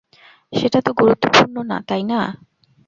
[0.53, 2.19] সেটা তো গুরুত্বপূর্ণ না, তাই না?